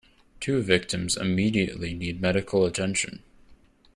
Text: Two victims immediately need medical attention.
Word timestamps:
Two 0.39 0.63
victims 0.63 1.15
immediately 1.15 1.93
need 1.93 2.21
medical 2.21 2.65
attention. 2.65 3.21